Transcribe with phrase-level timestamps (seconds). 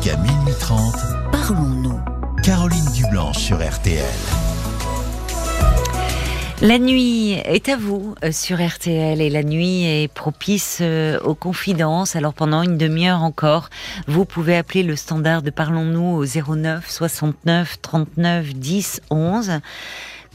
[0.00, 0.94] Jusqu'à minuit 30,
[1.32, 2.00] Parlons-nous.
[2.44, 4.04] Caroline Dublanche sur RTL.
[6.62, 11.34] La nuit est à vous euh, sur RTL et la nuit est propice euh, aux
[11.34, 12.14] confidences.
[12.14, 13.70] Alors pendant une demi-heure encore,
[14.06, 19.60] vous pouvez appeler le standard de Parlons-nous au 09 69 39 10 11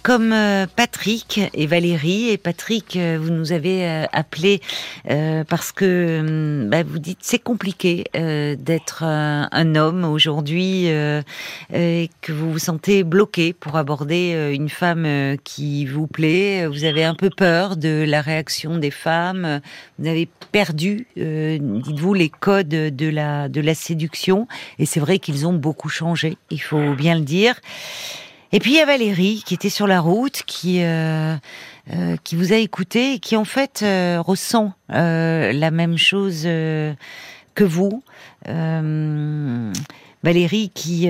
[0.04, 2.30] comme euh, Patrick et Valérie.
[2.30, 4.62] Et Patrick, euh, vous nous avez euh, appelé
[5.48, 12.52] parce que hum, bah, vous dites c'est compliqué d'être un homme aujourd'hui et que vous
[12.52, 16.68] vous sentez bloqué pour aborder une femme qui vous plaît.
[16.68, 19.62] Vous avez un peu peur de la réaction des femmes.
[20.00, 24.48] Vous avez perdu, dites-vous, les codes de la de la séduction.
[24.80, 26.38] Et c'est vrai qu'ils ont beaucoup changé.
[26.50, 27.56] Il faut bien le dire.
[28.56, 31.36] Et puis il y a Valérie qui était sur la route, qui euh,
[31.92, 37.64] euh, qui vous a écouté et qui en fait euh, ressent la même chose que
[37.64, 38.04] vous.
[40.24, 41.10] Valérie, qui,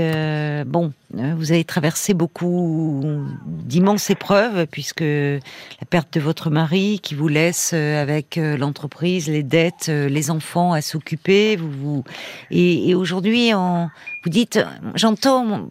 [0.66, 3.04] bon, vous avez traversé beaucoup
[3.46, 9.90] d'immenses épreuves, puisque la perte de votre mari, qui vous laisse avec l'entreprise, les dettes,
[9.90, 12.04] les enfants à s'occuper, vous, vous,
[12.50, 14.60] et, et aujourd'hui, vous dites,
[14.96, 15.70] j'entends,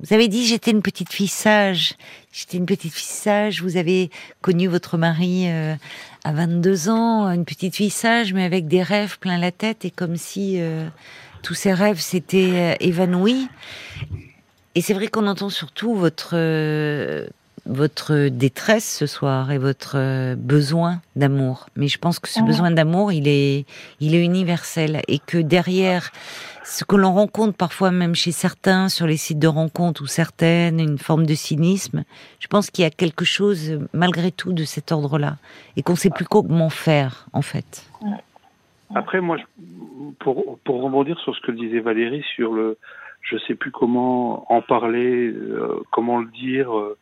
[0.00, 1.94] vous avez dit j'étais une petite fille sage.
[2.32, 3.62] J'étais une petite fille sage.
[3.62, 4.10] Vous avez
[4.42, 5.74] connu votre mari euh,
[6.24, 9.90] à 22 ans, une petite fille sage, mais avec des rêves plein la tête et
[9.90, 10.86] comme si euh,
[11.42, 13.48] tous ces rêves s'étaient euh, évanouis.
[14.74, 16.36] Et c'est vrai qu'on entend surtout votre
[17.66, 21.68] votre détresse ce soir et votre besoin d'amour.
[21.76, 23.66] Mais je pense que ce besoin d'amour, il est,
[24.00, 26.10] il est universel et que derrière
[26.68, 30.80] ce que l'on rencontre parfois même chez certains sur les sites de rencontres ou certaines,
[30.80, 32.04] une forme de cynisme,
[32.40, 35.36] je pense qu'il y a quelque chose malgré tout de cet ordre-là
[35.76, 37.90] et qu'on ne sait plus comment faire en fait.
[38.94, 39.38] Après, moi,
[40.18, 42.76] pour, pour rebondir sur ce que disait Valérie sur le,
[43.22, 46.76] je sais plus comment en parler, euh, comment le dire.
[46.76, 46.98] Euh,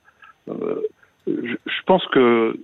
[0.49, 0.85] euh,
[1.27, 2.57] je, pense que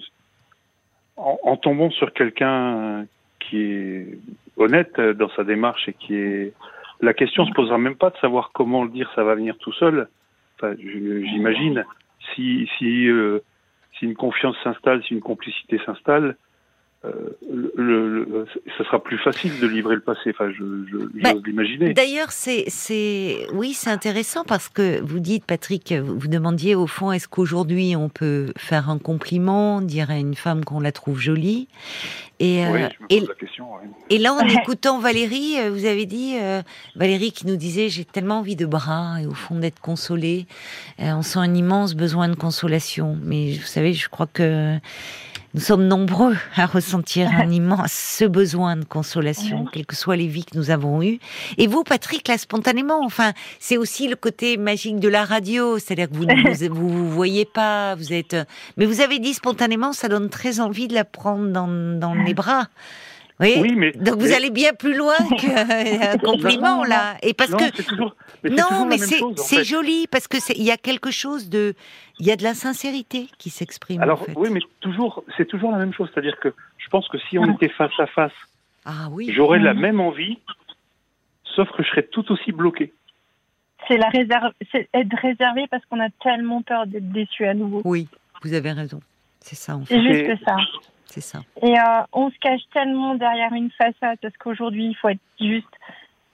[1.17, 3.07] en tombant sur quelqu'un
[3.41, 4.19] qui est
[4.57, 6.53] honnête dans sa démarche et qui est
[7.03, 9.73] la question se posera même pas de savoir comment le dire, ça va venir tout
[9.73, 10.09] seul.
[10.57, 11.85] Enfin, j'imagine
[12.35, 13.41] si si euh,
[13.99, 16.37] si une confiance s'installe, si une complicité s'installe,
[17.05, 17.37] euh,
[17.77, 18.47] le,
[18.79, 20.31] ça sera plus facile de livrer le passé.
[20.31, 21.95] Enfin, je, je bah, l'imaginer.
[21.95, 27.11] D'ailleurs, c'est, c'est, oui, c'est intéressant parce que vous dites, Patrick, vous demandiez au fond,
[27.11, 31.67] est-ce qu'aujourd'hui on peut faire un compliment, dire à une femme qu'on la trouve jolie,
[32.39, 33.67] et, oui, euh, je me pose la question,
[34.11, 36.35] et là, en écoutant Valérie, euh, vous avez dit,
[36.95, 40.47] Valérie qui nous disait, j'ai tellement envie de bras et au fond d'être consolée.
[40.99, 43.17] on sent un immense besoin de consolation.
[43.23, 44.79] Mais vous savez, je crois que
[45.55, 50.27] nous sommes nombreux à ressentir un immense ce besoin de consolation, quelles que soient les
[50.27, 51.19] vies que nous avons eues.
[51.59, 56.09] Et vous, Patrick, là, spontanément, enfin, c'est aussi le côté magique de la radio, c'est-à-dire
[56.09, 58.37] que vous ne vous, vous, voyez pas, vous êtes,
[58.77, 62.35] mais vous avez dit spontanément, ça donne très envie de la prendre dans, dans les
[62.35, 62.69] bras.
[63.43, 67.17] Oui, mais donc vous allez bien plus loin qu'un compliment là.
[67.23, 68.15] Et parce que toujours,
[68.45, 71.75] non, mais c'est joli parce que il y a quelque chose de,
[72.19, 74.01] il y a de la sincérité qui s'exprime.
[74.01, 77.39] Alors oui, mais toujours, c'est toujours la même chose, c'est-à-dire que je pense que si
[77.39, 77.53] on ah.
[77.55, 78.33] était face à face,
[78.85, 79.33] ah, oui.
[79.35, 80.39] j'aurais la même envie,
[81.57, 82.93] sauf que je serais tout aussi bloqué.
[83.89, 87.83] C'est la réserve, c'est être réservé parce qu'on a tellement peur d'être déçu à nouveau.
[87.85, 88.09] Oui,
[88.43, 89.01] vous avez raison.
[89.41, 89.77] C'est ça.
[89.77, 89.95] En fait.
[89.95, 90.57] C'est juste ça.
[91.13, 91.41] C'est ça.
[91.61, 95.69] Et euh, on se cache tellement derrière une façade parce qu'aujourd'hui, il faut être juste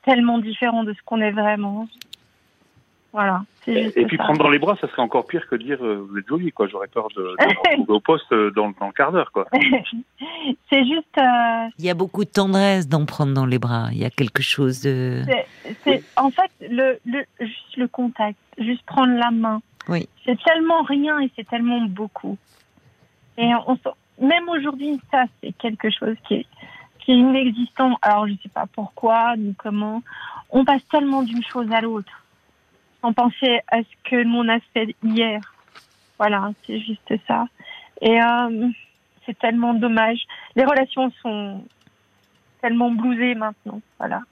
[0.04, 1.88] tellement différent de ce qu'on est vraiment.
[3.12, 3.42] Voilà.
[3.66, 6.16] Et, et, puis prendre dans les bras, ça serait encore pire que dire euh, vous
[6.16, 6.68] êtes jolie, quoi.
[6.68, 7.34] J'aurais peur de,
[7.76, 9.46] de au poste euh, dans, dans, le quart d'heure, quoi.
[10.70, 11.20] c'est juste.
[11.78, 13.88] Il y a beaucoup de tendresse d'en prendre dans les bras.
[13.90, 15.22] Il y a quelque chose de.
[15.82, 19.60] C'est en fait le, le, juste le contact, juste prendre la main.
[19.88, 20.08] Oui.
[20.24, 22.38] C'est tellement rien et c'est tellement beaucoup.
[23.38, 23.76] Et on,
[24.20, 26.46] même aujourd'hui, ça, c'est quelque chose qui est,
[27.00, 27.96] qui est inexistant.
[28.02, 30.02] Alors, je ne sais pas pourquoi ni comment.
[30.50, 32.24] On passe tellement d'une chose à l'autre
[33.00, 34.58] sans penser à ce que l'on a
[35.02, 35.40] hier.
[36.18, 37.46] Voilà, c'est juste ça.
[38.00, 38.68] Et euh,
[39.24, 40.20] c'est tellement dommage.
[40.56, 41.64] Les relations sont
[42.60, 43.80] tellement blousées maintenant.
[43.98, 44.22] Voilà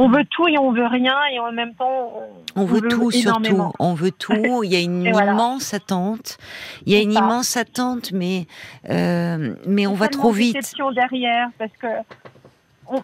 [0.00, 2.10] on veut tout et on veut rien et en même temps
[2.56, 4.32] on, veut, tout surtout on veut tout.
[4.64, 6.38] Il y a une immense attente.
[6.86, 8.46] Il y a une immense attente mais
[8.88, 10.56] euh, mais on va trop vite.
[10.94, 11.86] derrière parce que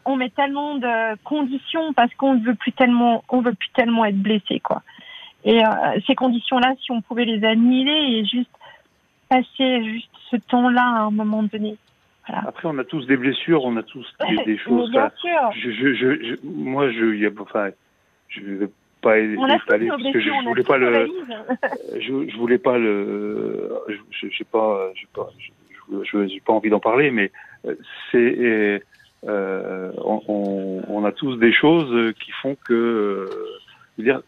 [0.07, 4.07] on, met tellement de conditions parce qu'on ne veut plus tellement on veut plus tellement
[4.07, 4.83] être blessé quoi.
[5.45, 8.51] Et euh, ces conditions là si on pouvait les annihiler et juste
[9.29, 11.77] passer juste ce temps là à un moment donné
[12.29, 14.07] après, on a tous des blessures, on a tous
[14.47, 14.91] des, choses.
[14.91, 15.51] bien sûr.
[15.55, 17.71] Je, je, je, moi, je, y a, enfin,
[18.29, 18.69] je vais
[19.01, 21.09] pas étaler parce que je, je voulais pas le,
[21.95, 25.29] je, je, voulais pas le, je, je sais pas, je pas,
[26.03, 27.31] je, j'ai pas envie d'en parler, mais
[28.11, 28.83] c'est,
[29.29, 34.21] euh, on, on, a tous des choses qui font que, euh, dire,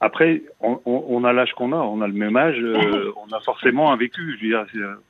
[0.00, 3.40] après, on, on a l'âge qu'on a, on a le même âge, euh, on a
[3.40, 4.36] forcément un vécu.
[4.38, 4.66] Je veux dire,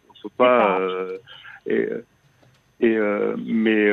[0.09, 0.79] on faut pas.
[0.81, 1.19] Euh,
[1.67, 1.89] et,
[2.81, 2.97] et
[3.45, 3.91] mais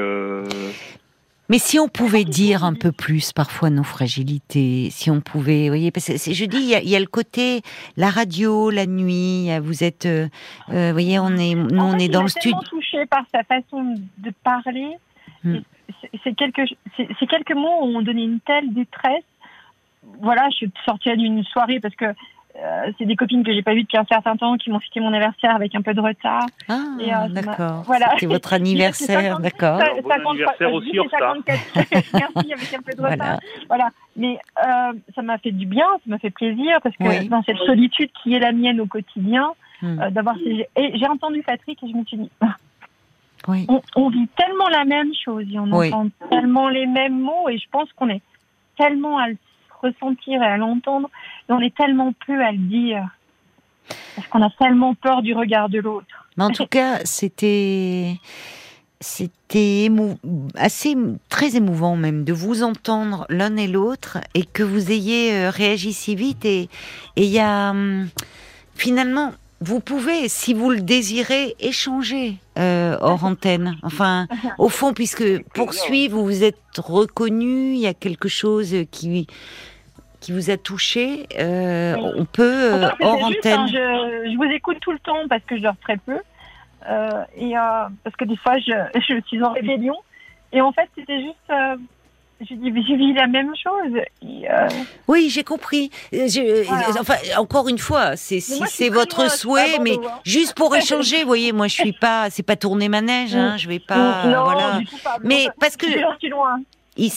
[1.50, 5.68] mais si on pouvait dire un peu plus parfois nos fragilités, si on pouvait, vous
[5.68, 7.62] voyez, parce que je dis, il y, a, il y, a, le côté
[7.97, 9.50] la radio, la nuit.
[9.62, 10.30] Vous êtes, euh,
[10.69, 12.57] vous voyez, on est, nous, on est dans le studio.
[12.69, 14.97] touché par sa façon de parler.
[15.44, 15.59] Hmm.
[16.24, 19.25] C'est quelques, c'est quelques mots où on donnait une telle détresse.
[20.21, 22.06] Voilà, je suis sortie d'une soirée parce que
[22.55, 25.00] euh, c'est des copines que j'ai pas vues depuis un certain temps qui m'ont fêté
[25.00, 26.45] mon anniversaire avec un peu de retard.
[26.69, 27.81] Ah, euh, d'accord.
[27.88, 28.13] Voilà.
[28.19, 29.79] C'est votre anniversaire, d'accord.
[30.03, 31.35] Bon anniversaire aussi en retard.
[31.47, 33.39] Merci, avec un peu de retard.
[33.67, 33.89] Voilà.
[34.15, 37.57] Mais euh, ça m'a fait du bien, ça m'a fait plaisir parce que dans cette
[37.57, 40.00] solitude qui est la mienne au quotidien, hmm.
[40.00, 40.67] euh, d'avoir ces...
[40.75, 42.29] et j'ai entendu Patrick et je me suis dit.
[43.47, 43.65] Oui.
[43.67, 47.57] On, on, vit tellement la même chose et on entend tellement les mêmes mots et
[47.57, 48.21] je pense qu'on est
[48.77, 49.38] tellement à le
[49.83, 51.09] ressentir et à l'entendre,
[51.50, 53.07] on est tellement peu à le dire.
[54.15, 56.27] Parce qu'on a tellement peur du regard de l'autre.
[56.38, 58.15] Mais en tout cas, c'était
[59.01, 59.91] c'était
[60.56, 60.95] assez
[61.27, 65.91] très émouvant même de vous entendre l'un et l'autre et que vous ayez euh, réagi
[65.91, 66.69] si vite et
[67.18, 68.07] il y a hum,
[68.75, 69.33] finalement
[69.63, 73.77] vous pouvez, si vous le désirez, échanger euh, hors antenne.
[73.81, 74.27] Enfin,
[74.57, 79.25] au fond, puisque poursuivre, vous vous êtes reconnu, il y a quelque chose qui
[80.24, 83.68] qui vous a touché, euh, on peut euh, hors hein, antenne.
[83.68, 86.18] je, vous écoute tout le temps parce que je dors très peu
[86.90, 87.54] euh, et
[88.04, 89.96] parce que des fois je, je, suis en rébellion.
[90.54, 91.52] Et en fait, c'était juste
[92.42, 94.02] je dis, j'ai vu la même chose.
[95.08, 95.92] Oui, j'ai compris.
[97.00, 100.20] Enfin, encore une fois, c'est si c'est votre souhait, mais hein.
[100.24, 103.68] juste pour échanger, vous voyez, moi je suis pas, c'est pas tourner manège, hein, je
[103.68, 104.78] vais pas, non, voilà.
[104.80, 105.18] Du tout pas.
[105.22, 105.88] Mais parce que.
[106.30, 106.62] Loin.
[106.95, 107.12] Il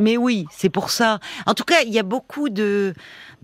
[0.00, 1.18] mais oui, c'est pour ça.
[1.46, 2.94] En tout cas, il y a beaucoup de,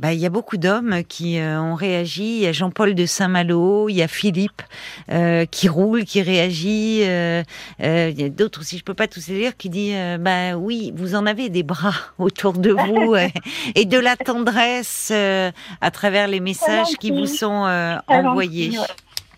[0.01, 2.23] bah, il y a beaucoup d'hommes qui euh, ont réagi.
[2.23, 4.63] Il y a Jean-Paul de Saint-Malo, il y a Philippe
[5.11, 7.03] euh, qui roule, qui réagit.
[7.03, 7.43] Euh,
[7.79, 10.93] il y a d'autres aussi, je peux pas tous les lire, qui dit, bah oui,
[10.97, 13.15] vous en avez des bras autour de vous
[13.75, 17.69] et de la tendresse à travers les messages qui vous sont
[18.09, 18.79] envoyés.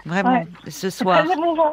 [0.04, 1.24] Vraiment, ce soir.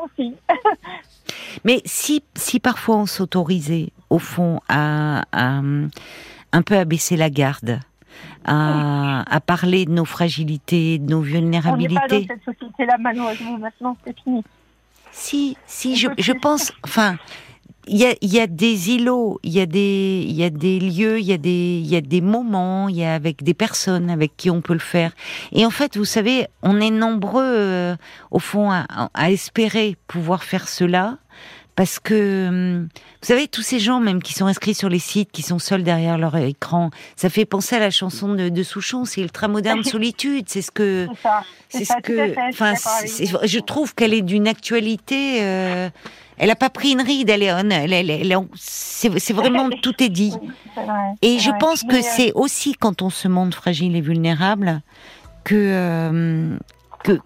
[0.06, 0.36] Aussi.
[1.64, 7.80] Mais si, si parfois on s'autorisait, au fond, à, un peu abaisser la garde,
[8.46, 11.96] à, à, parler de nos fragilités, de nos vulnérabilités.
[11.96, 13.58] On n'est pas dans cette société-là, malheureusement.
[13.58, 14.44] Maintenant, c'est fini.
[15.12, 17.18] Si, si, je, je pense, enfin,
[17.90, 21.20] il y a, y a, des îlots, il y a des, y a des lieux,
[21.20, 24.38] il y a des, y a des moments, il y a avec des personnes avec
[24.38, 25.12] qui on peut le faire.
[25.52, 27.96] Et en fait, vous savez, on est nombreux, euh,
[28.30, 31.18] au fond, à, à, espérer pouvoir faire cela
[31.80, 32.90] parce que hum,
[33.22, 35.84] vous savez tous ces gens même qui sont inscrits sur les sites, qui sont seuls
[35.84, 39.84] derrière leur écran, ça fait penser à la chanson de, de Souchon, c'est ultra moderne
[39.86, 41.08] solitude, c'est ce que
[41.70, 42.74] c'est ce que enfin
[43.44, 45.90] je trouve qu'elle est d'une actualité euh,
[46.40, 50.34] elle a pas pris une ride, elle est, elle, elle, c'est vraiment tout est dit.
[51.22, 54.82] Et je pense que euh, c'est aussi quand on se montre fragile et vulnérable
[55.44, 56.58] que euh,
[57.04, 57.20] que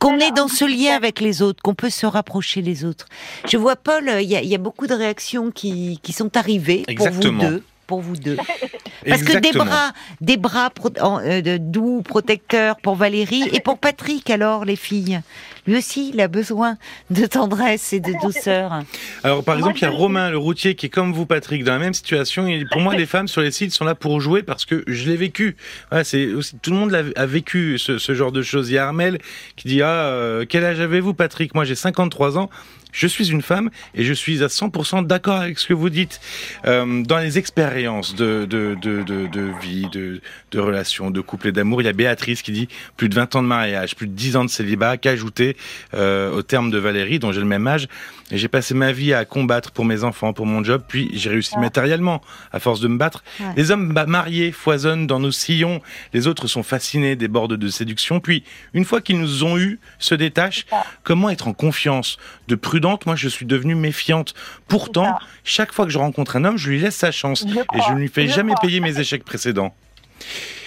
[0.00, 3.06] qu'on est dans ce lien avec les autres, qu'on peut se rapprocher des autres.
[3.46, 7.08] Je vois Paul, il y, y, a beaucoup de réactions qui, qui sont arrivées pour
[7.10, 8.36] vous deux pour vous deux.
[9.06, 14.64] Parce que des bras, des bras euh, doux, protecteurs pour Valérie et pour Patrick alors
[14.64, 15.20] les filles.
[15.66, 16.76] Lui aussi, il a besoin
[17.10, 18.80] de tendresse et de douceur.
[19.22, 21.72] Alors par exemple, il y a Romain, le routier, qui est comme vous, Patrick, dans
[21.72, 22.46] la même situation.
[22.46, 25.10] Et pour moi, les femmes sur les sites sont là pour jouer parce que je
[25.10, 25.56] l'ai vécu.
[26.02, 28.70] c'est aussi tout le monde a, vécu ce, genre de choses.
[28.70, 29.18] Il y a Armel
[29.56, 31.54] qui dit ah euh, quel âge avez-vous, Patrick?
[31.54, 32.50] Moi, j'ai 53 ans
[32.94, 36.20] je suis une femme et je suis à 100% d'accord avec ce que vous dites.
[36.64, 40.20] Euh, dans les expériences de, de, de, de, de vie, de,
[40.52, 43.34] de relations, de couple et d'amour, il y a Béatrice qui dit plus de 20
[43.36, 45.56] ans de mariage, plus de 10 ans de célibat, qu'ajouter
[45.92, 47.88] euh, au terme de Valérie, dont j'ai le même âge.
[48.30, 51.30] Et j'ai passé ma vie à combattre pour mes enfants, pour mon job, puis j'ai
[51.30, 52.22] réussi matériellement,
[52.52, 53.22] à force de me battre.
[53.56, 55.82] Les hommes mariés foisonnent dans nos sillons,
[56.12, 59.78] les autres sont fascinés, des bordes de séduction, puis une fois qu'ils nous ont eus,
[59.98, 60.66] se détachent.
[61.02, 62.16] Comment être en confiance
[62.48, 64.34] De prudente, moi je suis devenue méfiante.
[64.68, 67.92] Pourtant, chaque fois que je rencontre un homme, je lui laisse sa chance, et je
[67.92, 69.74] ne lui fais jamais payer mes échecs précédents.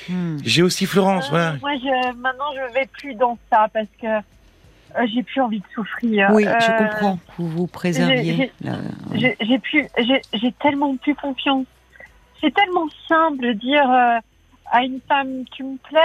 [0.09, 0.37] Hmm.
[0.43, 1.55] J'ai aussi Florence, euh, voilà.
[1.61, 5.65] Moi, je, maintenant, je vais plus dans ça parce que euh, j'ai plus envie de
[5.75, 6.29] souffrir.
[6.31, 7.19] Oui, je euh, comprends.
[7.37, 8.51] Vous vous préserviez.
[9.13, 9.85] J'ai plus,
[10.33, 11.65] j'ai tellement plus confiance.
[12.41, 14.17] c'est tellement simple de dire euh,
[14.71, 15.99] à une femme tu me plais?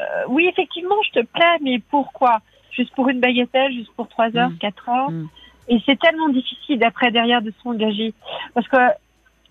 [0.00, 2.40] Euh, oui, effectivement, je te plais, mais pourquoi?
[2.78, 4.58] Juste pour une bagatelle, juste pour trois heures, Mm.
[4.58, 5.10] quatre heures.
[5.10, 5.28] Mm.
[5.68, 8.14] Et c'est tellement difficile d'après derrière de s'engager.
[8.54, 8.76] Parce que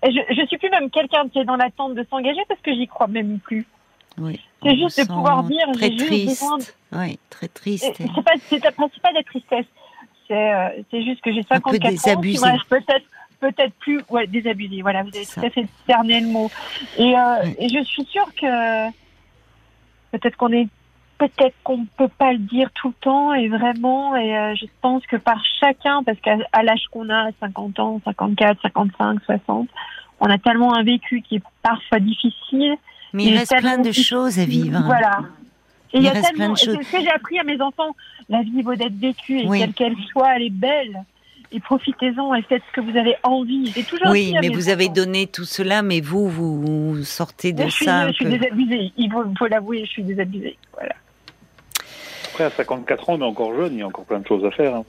[0.04, 2.88] je, je suis plus même quelqu'un qui est dans l'attente de s'engager parce que j'y
[2.88, 3.66] crois même plus.
[4.18, 4.40] Oui.
[4.64, 6.42] C'est juste de pouvoir dire, très j'ai juste triste.
[6.42, 7.94] besoin de- Oui, très triste.
[7.98, 9.66] C'est pas, c'est la tristesse.
[10.28, 13.06] C'est, euh, c'est juste que j'ai Un peu 54 ans, qui peut-être,
[13.40, 14.82] peut-être plus, ouais, désabusé.
[14.82, 15.40] Voilà, vous avez Ça.
[15.42, 16.50] tout à fait cerné le mot.
[16.98, 17.56] Et, euh, Oui.
[17.60, 18.88] et je suis sûre que
[20.12, 20.68] peut-être qu'on est,
[21.18, 24.16] peut-être qu'on peut pas le dire tout le temps et vraiment.
[24.16, 28.62] Et euh, je pense que par chacun, parce qu'à l'âge qu'on a, 50 ans, 54,
[28.62, 29.68] 55, 60,
[30.20, 32.76] on a tellement un vécu qui est parfois difficile.
[33.14, 34.82] Mais il il est reste plein de choses à vivre.
[34.86, 35.20] Voilà.
[35.94, 36.78] Et Il y a reste plein tellement, de et choses.
[36.80, 37.96] c'est ce que j'ai appris à mes enfants.
[38.30, 39.60] La vie vaut d'être vécue et Oui.
[39.60, 41.04] quelle qu'elle soit, elle est belle.
[41.54, 43.72] Et profitez-en et faites ce que vous avez envie.
[43.88, 48.08] Toujours Oui, mais vous avez donné tout cela, mais vous, vous, sortez de Je ça
[48.10, 48.92] je suis désabusée.
[48.98, 50.58] Il faut, faut l'avouer, je suis désabusée.
[50.74, 50.94] Voilà.
[52.38, 54.46] Après, à 54 ans, on est encore jeune, il y a encore plein de choses
[54.46, 54.76] à faire.
[54.76, 54.84] hein.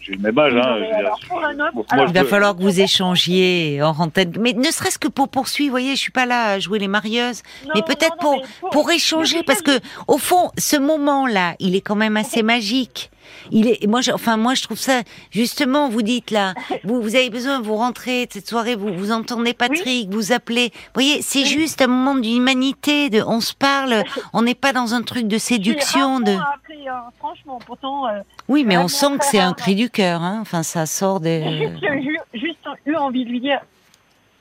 [0.00, 0.54] J'ai le même âge.
[0.56, 4.32] Hein, alors, pour un alors, Il va peux- falloir que vous échangiez hors antenne.
[4.40, 6.88] Mais ne serait-ce que pour poursuivre, vous voyez, je suis pas là à jouer les
[6.88, 7.42] marieuses,
[7.74, 11.94] mais peut-être pour, mais pour échanger, parce que au fond, ce moment-là, il est quand
[11.96, 13.10] même assez magique.
[13.50, 16.54] Il est, moi, je, enfin, moi, je trouve ça, justement, vous dites là,
[16.84, 20.70] vous, vous avez besoin, vous rentrez de cette soirée, vous, vous entendez Patrick, vous appelez.
[20.72, 24.02] Vous voyez, c'est juste un moment d'humanité, de, on se parle,
[24.32, 26.32] on n'est pas dans un truc de séduction, de.
[26.32, 30.22] appelée, hein, franchement, pourtant, euh, Oui, mais on sent que c'est un cri du cœur,
[30.22, 30.38] hein.
[30.40, 31.70] Enfin, ça sort des.
[31.82, 33.60] juste, juste eu envie de lui dire,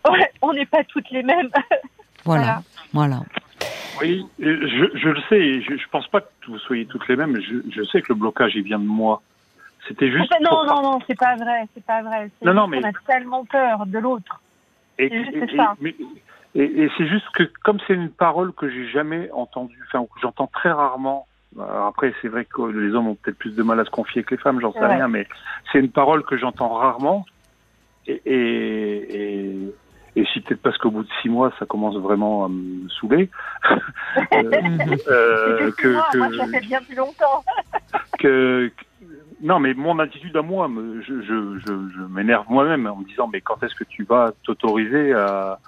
[0.09, 1.49] ouais, on n'est pas toutes les mêmes.
[2.25, 2.61] Voilà,
[2.93, 3.21] voilà.
[4.01, 7.39] Oui, je, je le sais, je, je pense pas que vous soyez toutes les mêmes.
[7.39, 9.21] Je, je sais que le blocage, il vient de moi.
[9.87, 10.33] C'était juste.
[10.41, 12.31] Non, pour- non, non, c'est pas vrai, c'est pas vrai.
[12.41, 14.41] Non, non, mais- qu'on a tellement peur de l'autre.
[14.97, 15.35] Et, C'est juste
[15.83, 15.95] et-
[16.55, 20.19] et- et c'est juste que comme c'est une parole que j'ai jamais entendue, enfin que
[20.21, 21.27] j'entends très rarement.
[21.59, 24.23] alors après, c'est vrai que les hommes ont peut-être plus de mal à se confier
[24.23, 24.95] que les femmes, j'en sais Ouais.
[24.95, 25.27] rien, mais
[25.71, 27.25] c'est une parole que j'entends rarement.
[28.07, 29.51] Et,
[30.15, 33.29] et, si peut-être parce qu'au bout de six mois, ça commence vraiment à me saouler.
[34.33, 34.51] euh,
[35.07, 37.43] euh, que, moi, ça fait bien plus longtemps.
[38.19, 38.71] que,
[39.41, 43.05] non mais mon attitude à moi me, je, je, je, je m'énerve moi-même en me
[43.05, 45.59] disant mais quand est-ce que tu vas t'autoriser à,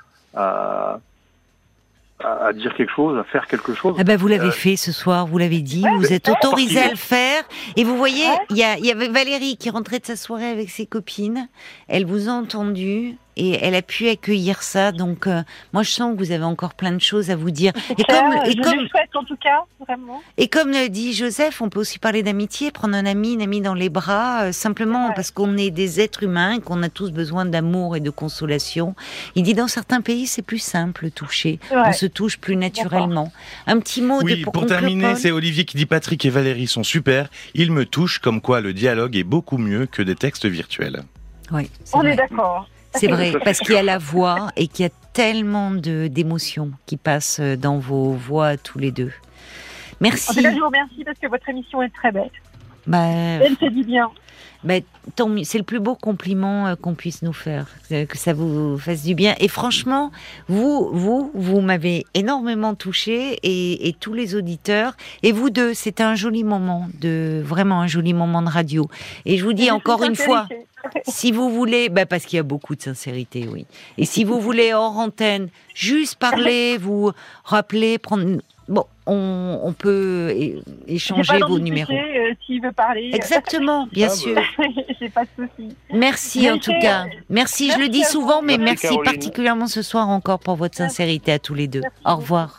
[2.19, 3.95] à dire quelque chose, à faire quelque chose?
[3.99, 6.89] Ah ben vous l'avez Euh, fait ce soir, vous l'avez dit, vous êtes autorisé à
[6.89, 7.43] le faire.
[7.75, 8.45] Et vous voyez, Ouais.
[8.51, 11.49] y, il y avait Valérie qui rentrait de sa soirée avec ses copines.
[11.87, 14.91] Elle vous a entendu et elle a pu accueillir ça.
[14.91, 15.41] Donc euh,
[15.73, 17.73] moi je sens que vous avez encore plein de choses à vous dire.
[17.97, 20.21] Et clair, comme, et je comme, le souhaite en tout cas, vraiment.
[20.37, 23.61] et comme le dit Joseph, on peut aussi parler d'amitié, prendre un ami, une amie
[23.61, 25.13] dans les bras, euh, simplement Ouais.
[25.15, 28.95] parce qu'on est des êtres humains, et qu'on a tous besoin d'amour et de consolation.
[29.35, 31.77] Il dit dans certains pays c'est plus simple toucher, Ouais.
[31.87, 33.31] on se touche plus naturellement.
[33.67, 36.67] Un petit mot Oui, de pour, conclure, terminer, c'est Olivier qui dit Patrick et Valérie
[36.67, 37.29] sont super.
[37.53, 41.03] Ils me touchent comme quoi le dialogue est beaucoup mieux que des textes virtuels.
[41.51, 42.13] Oui, On vrai.
[42.13, 42.67] est d'accord.
[42.95, 46.97] C'est vrai, parce qu'il y a la voix et qu'il y a tellement d'émotions qui
[46.97, 49.11] passent dans vos voix tous les deux.
[49.11, 50.35] En Merci.
[50.35, 52.29] tout cas, je vous remercie parce que votre émission est très belle.
[52.85, 54.09] Bah, Elle se dit bien.
[54.63, 54.75] bah.
[55.43, 59.03] C'est le plus beau compliment euh, qu'on puisse nous faire, que que ça vous fasse
[59.03, 59.35] du bien.
[59.39, 60.11] Et franchement,
[60.47, 64.97] vous, vous, vous m'avez énormément touché et, et tous les auditeurs.
[65.23, 68.87] Et vous deux, c'était un joli moment de vraiment un joli moment de radio.
[69.25, 70.47] Et je vous dis encore une fois.
[71.07, 73.65] Si vous voulez, bah parce qu'il y a beaucoup de sincérité, oui.
[73.97, 77.11] Et si vous voulez hors antenne, juste parler, vous
[77.43, 78.39] rappeler, prendre.
[78.67, 80.33] Bon, on, on peut
[80.87, 81.93] échanger pas vos numéros.
[81.93, 83.11] euh, S'il veut parler.
[83.13, 84.35] Exactement, bien Ah, sûr.
[84.99, 85.75] J'ai pas de souci.
[85.93, 87.05] Merci en tout cas.
[87.29, 91.37] Merci, je le dis souvent, mais Merci, particulièrement ce soir encore pour votre sincérité à
[91.37, 91.81] tous les deux.
[91.81, 92.53] Merci Au revoir.